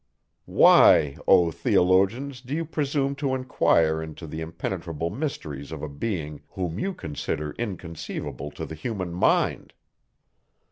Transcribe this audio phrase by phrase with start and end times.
[0.49, 2.41] Why, O theologians!
[2.41, 7.51] do you presume to inquire into the impenetrable mysteries of a being, whom you consider
[7.59, 9.73] inconceivable to the human mind?